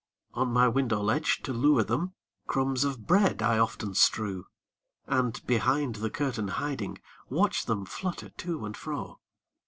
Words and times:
On 0.33 0.51
my 0.51 0.67
window 0.67 0.99
ledge, 0.99 1.43
to 1.43 1.53
lure 1.53 1.83
them, 1.83 2.13
Crumbs 2.47 2.83
of 2.83 3.05
bread 3.05 3.43
I 3.43 3.59
often 3.59 3.93
strew, 3.93 4.47
And, 5.05 5.45
behind 5.45 5.97
the 5.97 6.09
curtain 6.09 6.47
hiding, 6.47 6.97
Watch 7.29 7.67
them 7.67 7.85
flutter 7.85 8.29
to 8.31 8.65
and 8.65 8.75
fro. 8.75 9.19